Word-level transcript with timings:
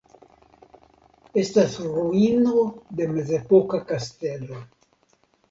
Estas 1.41 1.75
ruino 1.89 2.65
de 3.01 3.09
mezepoka 3.13 3.83
kastelo. 3.93 4.65